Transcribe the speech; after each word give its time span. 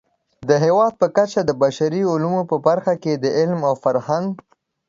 د 0.49 0.51
هېواد 0.63 0.93
په 1.01 1.07
کچه 1.15 1.41
د 1.45 1.51
بشري 1.63 2.01
علومو 2.11 2.41
په 2.51 2.57
برخه 2.67 2.93
کې 3.03 3.13
د 3.23 3.25
علم 3.37 3.59
او 3.69 3.75
فرهنګ 3.83 4.29